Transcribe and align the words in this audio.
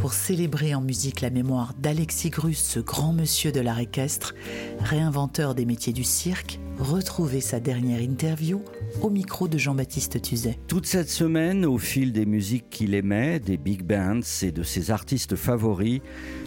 Pour 0.00 0.14
célébrer 0.14 0.74
en 0.74 0.80
musique 0.80 1.20
la 1.20 1.28
mémoire 1.28 1.74
d'Alexis 1.78 2.30
Grus, 2.30 2.58
ce 2.58 2.80
grand 2.80 3.12
monsieur 3.12 3.52
de 3.52 3.60
l'art 3.60 3.80
équestre, 3.80 4.34
réinventeur 4.78 5.54
des 5.54 5.66
métiers 5.66 5.92
du 5.92 6.04
cirque, 6.04 6.58
retrouvez 6.78 7.42
sa 7.42 7.60
dernière 7.60 8.00
interview 8.00 8.62
au 9.02 9.10
micro 9.10 9.46
de 9.46 9.58
Jean-Baptiste 9.58 10.22
Tuzet. 10.22 10.58
Toute 10.68 10.86
cette 10.86 11.10
semaine, 11.10 11.66
au 11.66 11.76
fil 11.76 12.14
des 12.14 12.24
musiques 12.24 12.70
qu'il 12.70 12.94
aimait, 12.94 13.40
des 13.40 13.58
big 13.58 13.82
bands 13.82 14.22
et 14.40 14.52
de 14.52 14.62
ses 14.62 14.90
artistes 14.90 15.36
favoris, 15.36 16.00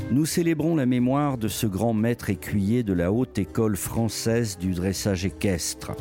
nous 0.10 0.26
célébrons 0.26 0.76
la 0.76 0.88
mémoire 0.88 1.38
de 1.38 1.48
ce 1.48 1.68
grand 1.68 1.94
maître 1.94 2.32
écuyer 2.32 2.82
de 2.82 2.94
la 2.94 3.12
haute 3.12 3.38
école 3.38 3.78
française 3.78 4.58
du 4.58 4.74
dressage 4.74 5.26
équestre. 5.26 5.92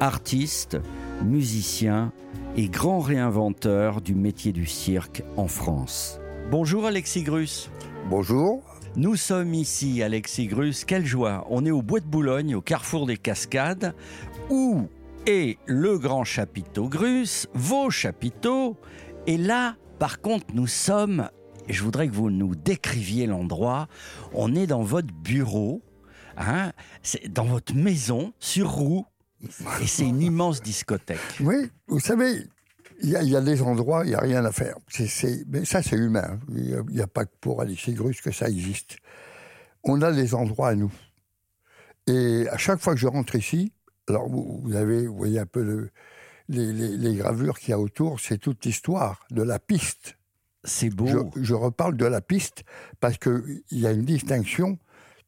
Artiste, 0.00 0.76
musicien 1.24 2.12
et 2.56 2.68
grand 2.68 2.98
réinventeur 2.98 4.00
du 4.00 4.16
métier 4.16 4.50
du 4.50 4.66
cirque 4.66 5.22
en 5.36 5.46
France. 5.46 6.19
Bonjour 6.48 6.86
Alexis 6.86 7.22
Grus. 7.22 7.70
Bonjour. 8.08 8.62
Nous 8.96 9.16
sommes 9.16 9.54
ici, 9.54 10.02
Alexis 10.02 10.46
Grus. 10.46 10.84
Quelle 10.84 11.06
joie 11.06 11.46
On 11.50 11.64
est 11.64 11.70
au 11.70 11.82
Bois 11.82 12.00
de 12.00 12.06
Boulogne, 12.06 12.54
au 12.54 12.60
carrefour 12.60 13.06
des 13.06 13.16
Cascades, 13.16 13.94
où 14.48 14.88
est 15.26 15.58
le 15.66 15.98
grand 15.98 16.24
chapiteau 16.24 16.88
Grus, 16.88 17.46
vos 17.54 17.90
chapiteaux? 17.90 18.76
Et 19.26 19.36
là, 19.36 19.76
par 19.98 20.20
contre, 20.20 20.46
nous 20.54 20.66
sommes, 20.66 21.28
et 21.68 21.72
je 21.72 21.84
voudrais 21.84 22.08
que 22.08 22.14
vous 22.14 22.30
nous 22.30 22.54
décriviez 22.54 23.26
l'endroit, 23.26 23.88
on 24.32 24.54
est 24.54 24.66
dans 24.66 24.82
votre 24.82 25.12
bureau, 25.12 25.82
hein, 26.36 26.72
c'est 27.02 27.32
dans 27.32 27.44
votre 27.44 27.74
maison, 27.74 28.32
sur 28.40 28.70
roue, 28.70 29.06
et 29.80 29.86
c'est 29.86 30.06
une 30.06 30.20
immense 30.20 30.62
discothèque. 30.62 31.20
Oui, 31.40 31.70
vous 31.86 32.00
savez, 32.00 32.46
il 33.02 33.10
y, 33.10 33.16
a- 33.16 33.22
il 33.22 33.28
y 33.30 33.36
a 33.36 33.40
des 33.40 33.62
endroits, 33.62 34.04
il 34.04 34.08
n'y 34.10 34.14
a 34.14 34.20
rien 34.20 34.44
à 34.44 34.52
faire. 34.52 34.76
Mais 35.48 35.64
ça, 35.64 35.82
c'est 35.82 35.96
humain. 35.96 36.38
Il 36.54 36.82
n'y 36.90 37.00
a, 37.00 37.06
pas 37.06 37.24
que 37.24 37.34
pour 37.40 37.60
Alexis 37.60 37.94
Grus 37.94 38.20
que 38.20 38.30
ça 38.30 38.48
existe. 38.48 38.96
On 39.84 40.02
a 40.02 40.12
des 40.12 40.34
endroits 40.34 40.68
à 40.68 40.74
nous. 40.74 40.92
Et 42.06 42.46
à 42.50 42.56
chaque 42.58 42.80
fois 42.80 42.94
que 42.94 43.00
je 43.00 43.06
rentre 43.06 43.34
ici, 43.36 43.72
alors 44.08 44.28
vous, 44.28 44.60
vous 44.62 44.74
avez, 44.76 45.06
vous 45.06 45.16
voyez 45.16 45.38
un 45.38 45.46
peu 45.46 45.62
le- 45.62 45.90
les, 46.48 46.72
les- 46.72 46.96
les 46.96 47.14
gravures 47.14 47.58
qu'il 47.58 47.70
y 47.70 47.72
a 47.72 47.78
autour, 47.78 48.18
c'est 48.20 48.38
toute 48.38 48.64
l'histoire 48.64 49.24
de 49.30 49.42
la 49.42 49.58
piste. 49.58 50.16
C'est 50.64 50.90
beau. 50.90 51.06
Je, 51.06 51.42
je 51.42 51.54
reparle 51.54 51.96
de 51.96 52.04
la 52.06 52.20
piste 52.20 52.64
parce 52.98 53.16
qu'il 53.18 53.62
y 53.70 53.86
a 53.86 53.92
une 53.92 54.04
distinction 54.04 54.78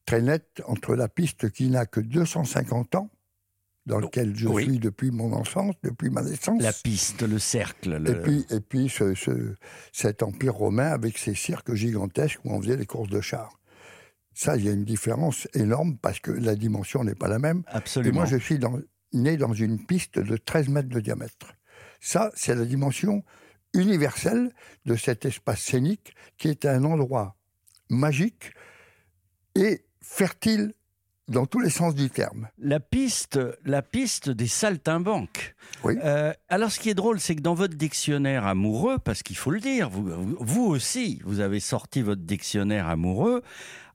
très 0.04 0.20
nette 0.20 0.62
entre 0.66 0.94
la 0.96 1.08
piste 1.08 1.50
qui 1.50 1.68
n'a 1.70 1.86
que 1.86 2.00
250 2.00 2.96
ans, 2.96 3.10
dans 3.86 3.98
lequel 3.98 4.36
je 4.36 4.47
Oui. 4.48 4.64
suis 4.64 4.78
depuis 4.78 5.11
mon 5.11 5.33
enfance, 5.33 5.75
depuis 5.83 6.08
ma 6.11 6.22
naissance. 6.22 6.62
La 6.62 6.72
piste, 6.72 7.22
le 7.22 7.38
cercle. 7.38 7.97
le- 7.98 8.11
Et 8.11 8.22
puis, 8.22 8.47
et 8.50 8.61
puis 8.61 8.89
ce, 8.89 9.14
ce- 9.14 9.55
cet 9.92 10.22
empire 10.22 10.55
romain 10.55 10.91
avec 10.92 11.19
ses 11.19 11.34
cirques 11.34 11.74
gigantesques 11.74 12.39
où 12.44 12.52
on 12.52 12.61
faisait 12.62 12.77
les 12.77 12.86
courses 12.86 13.08
de 13.11 13.20
chars. 13.20 13.58
Ça, 14.34 14.56
il 14.56 14.64
y 14.64 14.69
a 14.69 14.72
une 14.72 14.84
différence 14.84 15.47
énorme 15.55 15.98
parce 15.98 16.20
que 16.20 16.30
la 16.30 16.55
dimension 16.55 17.02
n'est 17.05 17.14
pas 17.16 17.28
la 17.28 17.39
même. 17.39 17.64
Et 17.69 17.77
Absolument. 17.77 18.14
moi, 18.20 18.27
je 18.27 18.36
suis 18.36 18.58
dans- 18.58 18.78
né 19.12 19.36
dans 19.36 19.52
une 19.52 19.84
piste 19.84 20.19
de 20.19 20.36
13 20.36 20.69
mètres 20.69 20.89
de 20.89 21.00
diamètre. 21.00 21.55
Ça, 22.00 22.30
c'est 22.34 22.55
la 22.55 22.64
dimension 22.64 23.24
universelle 23.74 24.52
de 24.86 24.96
cet 24.96 25.24
espace 25.24 25.61
scénique 25.61 26.14
qui 26.39 26.48
est 26.48 26.64
un 26.67 26.85
endroit 26.85 27.36
magique 27.90 28.52
et 29.55 29.85
fertile 30.01 30.73
dans 31.28 31.46
tous 31.46 31.60
les 31.60 31.70
sens 31.70 31.94
du 31.94 32.10
terme. 32.10 32.48
La 32.58 32.80
piste, 32.80 33.38
la 33.64 33.80
piste 33.83 34.28
des 34.30 34.46
saltimbanques. 34.48 35.55
Oui. 35.84 35.94
Euh, 36.05 36.33
alors, 36.48 36.70
ce 36.70 36.80
qui 36.80 36.90
est 36.90 36.94
drôle, 36.94 37.20
c'est 37.20 37.34
que 37.36 37.40
dans 37.40 37.55
votre 37.55 37.74
dictionnaire 37.74 38.46
amoureux, 38.46 38.98
parce 38.98 39.22
qu'il 39.22 39.36
faut 39.36 39.50
le 39.50 39.61
dire, 39.61 39.88
vous, 39.90 40.64
aussi, 40.64 41.20
vous 41.24 41.40
avez 41.40 41.61
sorti 41.61 42.02
votre 42.02 42.22
dictionnaire 42.22 42.86
amoureux, 42.88 43.42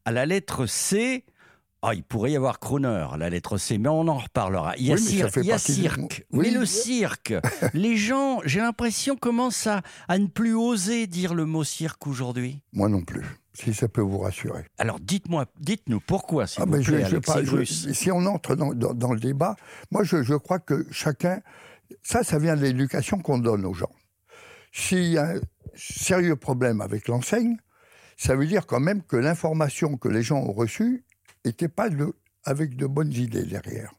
à 0.05 0.11
la 0.11 0.25
lettre 0.25 0.65
C. 0.65 1.25
Ah, 1.83 1.93
il 1.93 2.03
pourrait 2.03 2.31
y 2.31 2.35
avoir 2.35 2.59
Croner 2.59 3.05
à 3.11 3.17
la 3.17 3.29
lettre 3.29 3.57
C, 3.59 3.77
mais 3.77 3.87
on 3.89 4.07
en 4.07 4.17
reparlera. 4.17 4.75
Il 4.77 4.87
y 4.87 4.91
a, 4.91 4.95
Oui, 4.95 5.01
cir- 5.01 5.29
il 5.37 5.43
y 5.45 5.51
a 5.51 5.55
partie 5.55 5.75
du- 5.75 5.81
cirque. 5.81 6.25
Oui. 6.31 6.47
Mais 6.47 6.51
le 6.57 6.65
cirque, 6.65 7.33
les 7.75 7.97
gens, 7.97 8.39
j'ai 8.45 8.59
l'impression, 8.61 9.15
commencent 9.15 9.67
à, 9.67 9.83
à 10.07 10.17
ne 10.17 10.25
plus 10.25 10.55
oser 10.55 11.05
dire 11.05 11.35
le 11.35 11.45
mot 11.45 11.63
cirque 11.63 12.07
aujourd'hui. 12.07 12.61
Moi 12.73 12.89
non 12.89 13.03
plus, 13.03 13.21
si 13.57 13.73
ça 13.73 13.87
peut 13.87 14.01
vous 14.01 14.19
rassurer. 14.19 14.65
Alors, 14.77 14.99
dites-moi, 14.99 15.45
dites-nous 15.59 15.99
pourquoi, 15.99 16.47
s'il 16.47 16.61
Ah, 16.63 16.65
vous 16.65 16.71
ben, 16.73 16.81
je- 16.81 16.91
plaît, 16.91 17.01
je, 17.05 17.15
Alexis 17.15 17.31
pas- 17.31 17.43
je- 17.43 17.93
si 17.93 18.11
on 18.11 18.25
entre 18.25 18.55
dans, 18.55 18.73
dans- 18.73 18.93
dans 18.93 19.13
le 19.13 19.19
débat, 19.19 19.55
moi 19.91 20.03
je, 20.03 20.21
je 20.23 20.35
crois 20.35 20.59
que 20.59 20.85
chacun, 20.91 21.41
ça, 22.03 22.23
ça 22.23 22.37
vient 22.39 22.55
de 22.55 22.61
l'éducation 22.61 23.19
qu'on 23.19 23.39
donne 23.39 23.65
aux 23.65 23.73
gens. 23.73 23.91
S'il 24.71 25.05
y 25.05 25.17
a 25.17 25.31
un 25.31 25.39
sérieux 25.75 26.35
problème 26.35 26.81
avec 26.81 27.07
l'enseigne, 27.07 27.57
ça 28.17 28.35
veut 28.35 28.45
dire 28.47 28.65
quand 28.67 28.79
même 28.79 29.01
que 29.03 29.15
l'information 29.15 29.97
que 29.97 30.07
les 30.09 30.21
gens 30.23 30.37
ont 30.39 30.53
reçue 30.53 31.03
n'était 31.45 31.67
pas 31.69 31.89
de- 31.89 32.13
avec 32.45 32.75
de 32.75 32.85
bonnes 32.85 33.13
idées 33.13 33.43
derrière. 33.45 33.93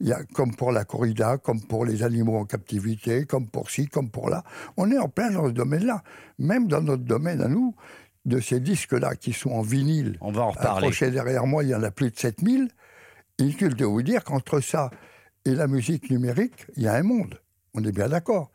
Il 0.00 0.06
y 0.08 0.12
a, 0.12 0.22
comme 0.32 0.54
pour 0.54 0.70
la 0.70 0.84
corrida, 0.84 1.38
comme 1.38 1.60
pour 1.60 1.84
les 1.84 2.04
animaux 2.04 2.36
en 2.36 2.44
captivité, 2.44 3.24
comme 3.26 3.48
pour 3.48 3.68
ci, 3.70 3.88
comme 3.88 4.10
pour 4.10 4.30
là. 4.30 4.44
On 4.76 4.90
est 4.92 4.98
en 4.98 5.08
plein 5.08 5.30
dans 5.30 5.46
ce 5.46 5.50
domaine-là. 5.52 6.04
Même 6.38 6.68
dans 6.68 6.80
notre 6.80 7.02
domaine 7.02 7.40
à 7.42 7.48
nous, 7.48 7.74
de 8.28 8.40
ces 8.40 8.60
disques-là 8.60 9.16
qui 9.16 9.32
sont 9.32 9.50
en 9.50 9.62
vinyle, 9.62 10.16
On 10.20 10.30
va 10.30 10.42
en 10.42 10.50
reparler. 10.50 10.90
Derrière 11.10 11.46
moi, 11.46 11.64
il 11.64 11.70
y 11.70 11.74
en 11.74 11.82
a 11.82 11.90
plus 11.90 12.10
de 12.10 12.18
7000. 12.18 12.68
Inutile 13.38 13.74
de 13.74 13.84
vous 13.84 14.02
dire 14.02 14.24
qu'entre 14.24 14.60
ça 14.60 14.90
et 15.44 15.54
la 15.54 15.66
musique 15.66 16.10
numérique, 16.10 16.66
il 16.76 16.82
y 16.82 16.88
a 16.88 16.94
un 16.94 17.02
monde. 17.02 17.40
On 17.74 17.84
est 17.84 17.92
bien 17.92 18.08
d'accord. 18.08 18.50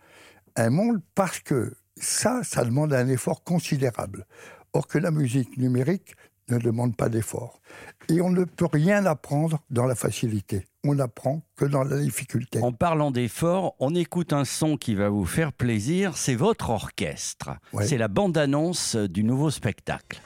Un 0.56 0.69
monde 0.69 1.01
parce 1.16 1.39
que 1.39 1.73
ça, 1.95 2.41
ça 2.44 2.63
demande 2.63 2.94
un 2.94 3.07
effort 3.07 3.44
considérable. 3.44 4.25
Or 4.73 4.88
que 4.88 4.97
la 4.97 5.12
musique 5.12 5.57
numérique 5.57 6.16
ne 6.50 6.58
demande 6.58 6.96
pas 6.96 7.09
d'effort. 7.09 7.62
Et 8.09 8.22
on 8.22 8.30
ne 8.30 8.44
peut 8.44 8.68
rien 8.72 9.06
apprendre 9.06 9.59
dans 9.70 9.86
la 9.86 9.96
facilité. 9.96 10.66
On 10.84 10.96
n'apprend 10.96 11.42
que 11.56 11.66
dans 11.66 11.84
la 11.84 12.00
difficulté. 12.00 12.59
En 12.62 12.74
parlant 12.74 13.12
d'effort, 13.12 13.76
on 13.80 13.96
écoute 13.96 14.34
un 14.34 14.46
son 14.46 14.76
qui 14.76 14.96
va 14.96 15.09
vous 15.09 15.26
faire 15.26 15.54
plaisir, 15.54 16.18
c'est 16.18 16.36
votre 16.36 16.70
orchestre. 16.70 17.52
Ouais. 17.72 17.88
C'est 17.88 17.98
la 17.98 18.09
bande-annonce 18.09 18.96
du 18.96 19.24
nouveau 19.24 19.50
spectacle. 19.50 20.22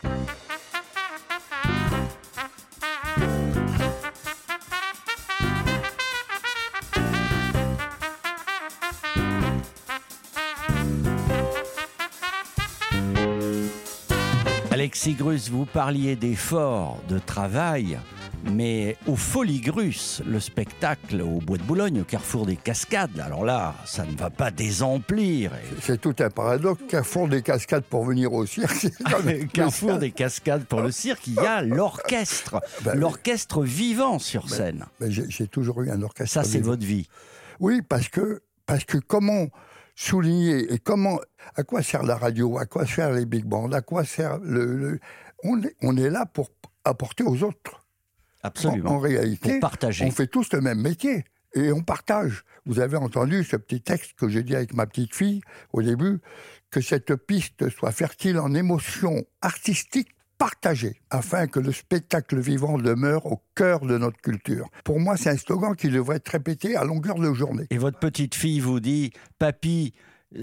Alexis 14.78 15.16
Grus, 15.16 15.50
vous 15.50 15.66
parliez 15.66 16.16
d'effort, 16.16 17.02
de 17.10 17.18
travail, 17.18 17.98
mais 18.54 18.96
au 19.08 19.16
Folie 19.16 19.60
Grus, 19.60 20.22
le 20.24 20.40
spectacle 20.40 21.20
au 21.20 21.40
Bois 21.40 21.58
de 21.58 21.64
Boulogne, 21.64 22.02
au 22.02 22.04
Carrefour 22.04 22.46
des 22.46 22.58
Cascades, 22.58 23.20
alors 23.20 23.44
là, 23.44 23.74
ça 23.88 24.06
ne 24.06 24.16
va 24.16 24.30
pas 24.30 24.52
désemplir. 24.52 25.52
C'est 25.82 26.00
tout 26.00 26.14
un 26.20 26.30
paradoxe. 26.30 26.84
Carrefour 26.90 27.28
des 27.28 27.42
cascades 27.42 27.86
pour 27.86 28.06
venir 28.06 28.32
au 28.34 28.46
cirque. 28.46 28.90
Carrefour 29.52 29.98
des 29.98 30.12
Cascades 30.12 30.66
pour 30.66 30.82
le 30.82 30.92
cirque, 30.92 31.26
il 31.26 31.34
y 31.34 31.40
a 31.40 31.64
l'orchestre, 31.64 32.62
Ben 32.84 32.92
oui. 32.94 33.00
l'orchestre 33.00 33.64
vivant 33.64 34.20
sur 34.20 34.48
scène. 34.48 34.86
Mais 35.00 35.10
j'ai 35.10 35.48
toujours 35.48 35.81
eu 35.81 35.90
un 35.90 36.04
orchestre. 36.04 36.36
Ça, 36.36 36.44
c'est 36.44 36.62
votre 36.62 36.86
vie. 36.86 37.10
Oui, 37.60 37.81
parce 37.81 38.10
que, 38.10 38.44
parce 38.68 38.84
que 38.84 39.00
comment 39.00 39.48
souligner 40.02 40.72
et 40.72 40.78
comment, 40.78 41.20
à 41.56 41.64
quoi 41.64 41.82
sert 41.82 42.04
la 42.04 42.16
radio, 42.16 42.58
à 42.60 42.66
quoi 42.68 42.86
sert 42.86 43.12
les 43.12 43.26
big 43.26 43.46
bands, 43.46 43.72
à 43.72 43.82
quoi 43.82 44.06
sert 44.06 44.38
le. 44.40 44.78
le- 44.78 45.00
on, 45.44 45.62
est, 45.62 45.76
on 45.82 45.98
est 45.98 46.10
là 46.10 46.26
pour 46.26 46.52
apporter 46.86 47.24
aux 47.24 47.44
autres. 47.44 47.86
En, 48.44 48.48
Absolument. 48.48 48.92
en 48.92 49.00
réalité, 49.00 49.54
Pour 49.54 49.60
partager. 49.60 50.06
on 50.06 50.12
fait 50.12 50.28
tous 50.28 50.54
le 50.54 50.62
même 50.62 50.80
métier 50.82 51.26
et 51.56 51.72
on 51.72 51.82
partage. 51.82 52.44
Vous 52.66 52.80
avez 52.80 52.98
entendu 52.98 53.44
ce 53.44 53.56
petit 53.56 53.82
texte 53.82 54.14
que 54.14 54.30
j'ai 54.30 54.44
dit 54.44 54.56
avec 54.56 54.74
ma 54.74 54.86
petite 54.86 55.16
fille 55.16 55.42
au 55.74 55.82
début, 55.82 56.20
que 56.70 56.80
cette 56.82 57.16
piste 57.16 57.70
soit 57.70 57.92
fertile 57.92 58.38
en 58.40 58.54
émotions 58.54 59.24
artistiques 59.42 60.12
partagées, 60.38 61.01
afin 61.10 61.48
que 61.48 61.60
le 61.60 61.72
spectacle 61.72 62.39
vivant 62.39 62.78
demeure 62.78 63.25
au 63.25 63.42
cœur 63.56 63.80
de 63.81 63.98
notre 63.98 64.19
culture. 64.22 64.69
Pour 64.84 65.00
moi, 65.00 65.18
c'est 65.18 65.30
un 65.30 65.38
slogan 65.38 65.75
qui 65.75 65.89
devrait 65.89 66.18
être 66.18 66.30
répété 66.30 66.75
à 66.75 66.84
longueur 66.84 67.16
de 67.16 67.34
journée. 67.34 67.66
Et 67.69 67.78
votre 67.78 68.00
petite 68.00 68.36
fille 68.36 68.60
vous 68.60 68.80
dit, 68.80 69.12
papy, 69.39 69.94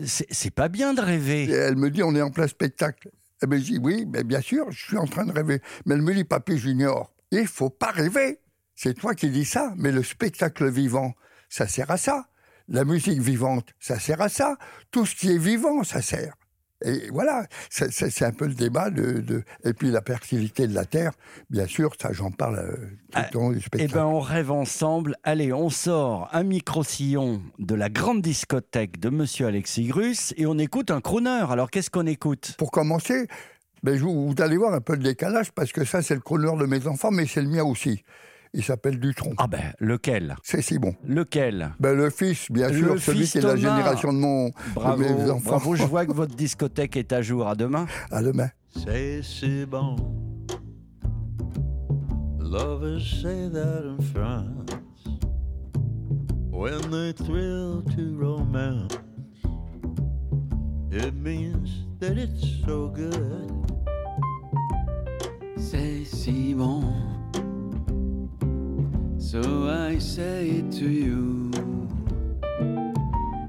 c'est 0.03 0.51
pas 0.55 0.69
bien 0.69 0.95
de 0.95 1.01
Et 1.01 1.05
rêver. 1.05 1.51
elle 1.51 1.77
me 1.77 1.91
dit, 1.91 2.03
on 2.03 2.15
est 2.15 2.23
en 2.23 2.31
plein 2.31 2.49
spectacle. 2.49 3.11
Eh 3.43 3.47
ben, 3.47 3.59
je 3.61 3.65
dis, 3.65 3.79
oui, 3.79 4.07
mais 4.11 4.25
bien 4.25 4.41
sûr, 4.41 4.71
je 4.71 4.85
suis 4.85 4.97
en 4.97 5.07
train 5.07 5.25
de 5.27 5.33
rêver. 5.33 5.61
Mais 5.87 5.95
elle 5.95 6.03
me 6.03 6.15
dit, 6.15 6.25
papy 6.25 6.59
junior, 6.59 7.13
il 7.31 7.47
faut 7.47 7.71
pas 7.71 7.91
rêver. 7.91 8.41
C'est 8.75 8.95
toi 8.95 9.15
qui 9.15 9.31
dis 9.31 9.45
ça, 9.45 9.73
mais 9.77 9.93
le 9.93 10.03
spectacle 10.03 10.69
vivant, 10.71 11.15
ça 11.49 11.69
sert 11.69 11.91
à 11.91 11.97
ça. 11.97 12.27
la 12.69 12.85
musique 12.85 13.21
vivante, 13.21 13.75
ça 13.79 13.99
sert 13.99 14.21
à 14.21 14.29
ça. 14.29 14.57
Tout 14.91 15.07
ce 15.07 15.15
qui 15.15 15.31
est 15.33 15.39
vivant, 15.39 15.85
ça 15.85 16.01
sert. 16.03 16.35
Et 16.85 17.09
voilà, 17.11 17.47
c'est- 17.71 18.23
un 18.23 18.33
peu 18.33 18.47
le 18.47 18.55
débat 18.55 18.91
de, 18.91 19.21
de- 19.21 19.43
Et 19.65 19.73
puis 19.73 19.91
la 19.91 20.03
fertilité 20.03 20.67
de 20.67 20.75
la 20.75 20.85
Terre, 20.85 21.13
bien 21.51 21.67
sûr, 21.67 21.91
ça 22.01 22.13
j'en 22.13 22.31
parle 22.31 22.59
euh, 22.59 22.77
tout 22.77 23.13
Ah, 23.15 23.29
le 23.33 23.39
long 23.39 23.51
du 23.53 23.59
Eh 23.59 23.63
spectacle. 23.63 23.95
ben, 23.95 24.05
on 24.05 24.21
rêve 24.21 24.51
ensemble. 24.51 25.17
Allez, 25.25 25.53
on 25.53 25.71
sort 25.71 26.29
un 26.33 26.43
micro-sillon 26.45 27.41
de 27.59 27.75
la 27.75 27.89
grande 27.89 28.21
discothèque 28.23 29.01
de 29.01 29.09
Monsieur 29.09 29.47
Alexis 29.47 29.87
Grus 29.87 30.35
et 30.37 30.47
on 30.47 30.59
écoute 30.59 30.91
un 30.91 31.01
crooner. 31.01 31.45
Alors, 31.49 31.71
qu'est-ce 31.71 31.91
qu'on 31.91 32.07
écoute? 32.07 32.55
Pour 32.59 32.71
commencer, 32.71 33.27
ben, 33.83 33.99
vous, 33.99 34.29
vous 34.33 34.43
allez 34.43 34.57
voir 34.57 34.75
un 34.75 34.81
peu 34.81 34.93
le 34.95 35.03
décalage, 35.03 35.53
parce 35.53 35.73
que 35.73 35.85
ça, 35.85 36.03
c'est 36.03 36.15
le 36.15 36.21
crooner 36.21 36.57
de 36.59 36.67
mes 36.67 36.87
enfants, 36.87 37.11
mais 37.11 37.27
c'est 37.27 37.43
le 37.43 37.49
mien 37.49 37.65
aussi. 37.65 38.05
Il 38.57 38.63
s'appelle 38.63 39.01
Dutron. 39.01 39.33
Ah 39.39 39.49
ben, 39.49 39.73
lequel? 39.81 40.37
C'est 40.45 40.63
si 40.63 40.79
bon. 40.79 40.95
Lequel? 41.05 41.73
Ben, 41.81 41.93
le 41.97 42.09
fils, 42.09 42.51
bien 42.53 42.69
Le 42.71 42.79
sûr, 42.79 43.01
celui 43.01 43.19
fils 43.21 43.33
qui 43.33 43.39
est 43.39 43.41
de 43.43 43.49
la 43.49 43.57
génération 43.57 44.13
de, 44.13 44.19
mon, 44.19 44.47
de 44.49 44.53
Bravo, 44.75 45.03
mes 45.03 45.31
enfants. 45.31 45.51
bravo, 45.51 45.75
je 45.75 45.83
vois 45.83 46.07
que 46.07 46.13
votre 46.13 46.35
discothèque 46.37 46.97
est 46.97 47.13
à 47.13 47.21
jour. 47.21 47.49
À 47.49 47.57
demain. 47.57 47.87
À 48.13 48.23
demain. 48.23 48.49
C'est 48.71 49.67
bon. 49.67 49.97
Lovers 52.39 53.01
say 53.21 53.49
that 53.53 53.83
in 53.85 54.01
France 54.13 54.71
when 56.53 56.81
they 56.93 57.13
thrill 57.13 57.83
to 57.97 58.17
romance. 58.17 58.93
It 60.93 61.13
means 61.15 61.85
that 61.99 62.17
it's 62.17 62.47
so 62.65 62.89
good. 62.89 63.51
C'est 65.57 66.05
si 66.05 66.55
bon. 66.55 66.85
So 69.35 69.69
I 69.69 69.99
say 69.99 70.49
it 70.49 70.71
to 70.75 70.89
you, 70.89 71.51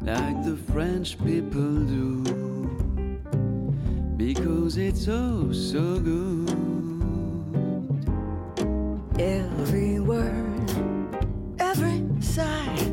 like 0.01 0.43
the 0.43 0.57
French 0.73 1.15
people 1.23 1.85
do, 1.85 2.23
because 4.17 4.77
it's 4.77 5.07
oh 5.07 5.51
so 5.51 5.99
good. 5.99 6.49
Every 9.19 9.99
word, 9.99 10.71
every 11.59 12.01
sigh, 12.19 12.91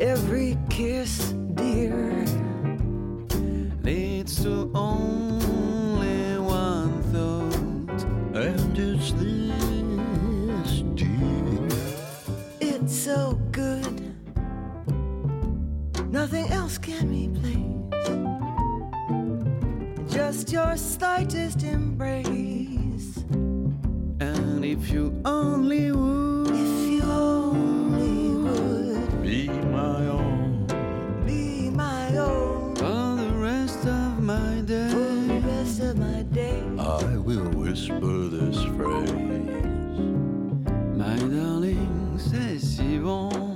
every 0.00 0.56
kiss, 0.70 1.34
dear. 1.52 2.24
Leads 3.82 4.42
to 4.42 4.70
only 4.74 6.38
one 6.38 7.02
thought. 7.12 8.04
And 8.34 8.78
it's 8.78 9.12
this, 9.12 9.45
Can 16.82 17.10
replace. 17.10 17.64
Just 20.12 20.52
your 20.52 20.76
slightest 20.76 21.62
embrace. 21.64 23.16
And 24.20 24.64
if 24.64 24.90
you 24.90 25.12
only 25.24 25.90
would, 25.92 26.48
If 26.48 26.88
you 26.92 27.02
only 27.02 28.34
would 28.44 29.22
Be 29.22 29.48
my 29.48 30.06
own. 30.06 30.66
be 31.26 31.70
my 31.70 32.16
own 32.16 32.74
for 32.76 33.16
the 33.16 33.32
rest 33.36 33.84
of 33.86 34.22
my 34.22 34.60
day, 34.64 34.88
for 34.90 34.98
the 35.32 35.40
rest 35.44 35.80
of 35.80 35.98
my 35.98 36.22
day. 36.32 36.62
I 36.78 37.16
will 37.18 37.48
whisper 37.50 38.28
this 38.28 38.62
phrase. 38.76 39.12
My 40.96 41.16
darling, 41.18 42.18
c'est 42.18 42.58
si 42.60 42.98
bon. 42.98 43.55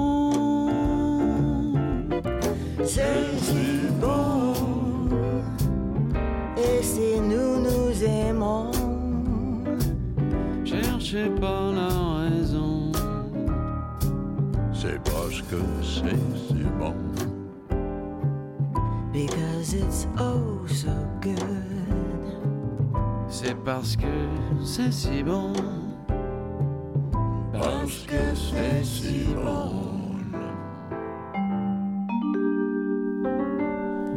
C'est 2.93 3.39
si 3.39 3.87
bon. 4.01 4.53
Et 6.57 6.83
si 6.83 7.19
nous 7.21 7.53
nous 7.67 8.03
aimons, 8.03 8.71
Cherchez 10.65 11.29
pas 11.39 11.71
la 11.71 11.91
raison. 12.23 12.91
C'est 14.73 14.99
parce 15.03 15.41
que 15.49 15.61
c'est 15.81 16.23
si 16.47 16.63
bon. 16.79 16.95
because 19.13 19.73
it's 19.73 20.07
oh 20.19 20.65
so 20.67 20.93
good. 21.21 21.37
C'est 23.29 23.55
parce 23.63 23.95
que 23.95 24.13
c'est 24.63 24.91
si 24.91 25.23
bon. 25.23 25.53
Parce 27.53 28.05
que 28.07 28.21
c'est 28.35 28.83
si 28.83 29.25
bon. 29.35 29.80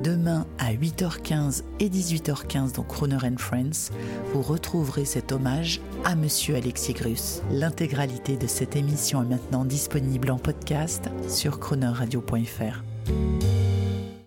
Demain 0.05 0.47
à 0.59 0.75
8h15 0.75 1.63
et 1.81 1.89
18h15 1.89 2.75
dans 2.75 2.83
Croner 2.83 3.17
Friends, 3.39 3.91
vous 4.35 4.43
retrouverez 4.43 5.07
cet 5.07 5.33
hommage 5.33 5.81
à 6.05 6.15
Monsieur 6.15 6.57
Alexis 6.57 6.93
Grus. 6.93 7.41
L'intégralité 7.51 8.37
de 8.37 8.47
cette 8.47 8.77
émission 8.77 9.23
est 9.23 9.29
maintenant 9.29 9.65
disponible 9.65 10.31
en 10.31 10.37
podcast 10.37 11.09
sur 11.27 11.59
cronerradio.fr. 11.59 13.54